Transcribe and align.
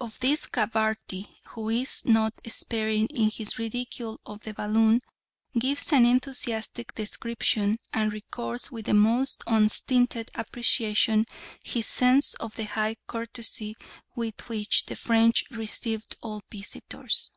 Of 0.00 0.18
this 0.20 0.46
Gabarty, 0.46 1.28
who 1.48 1.68
is 1.68 2.06
not 2.06 2.32
sparing 2.46 3.04
in 3.08 3.28
his 3.28 3.58
ridicule 3.58 4.18
of 4.24 4.40
the 4.40 4.54
balloon, 4.54 5.02
gives 5.58 5.92
an 5.92 6.06
enthusiastic 6.06 6.94
description, 6.94 7.78
and 7.92 8.10
records 8.10 8.72
with 8.72 8.86
the 8.86 8.94
most 8.94 9.44
unstinted 9.46 10.30
appreciation 10.34 11.26
his 11.62 11.86
sense 11.86 12.32
of 12.32 12.56
the 12.56 12.64
high 12.64 12.96
courtesy 13.06 13.76
with 14.16 14.48
which 14.48 14.86
the 14.86 14.96
French 14.96 15.44
received 15.50 16.16
all 16.22 16.42
visitors. 16.50 17.32